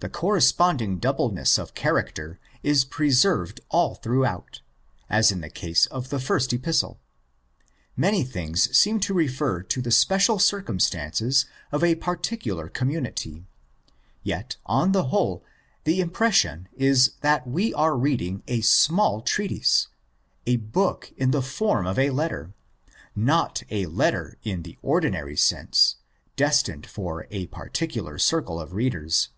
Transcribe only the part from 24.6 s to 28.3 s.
the ordinary sense, destined for a particular